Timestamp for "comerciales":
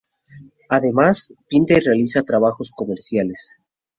2.71-3.53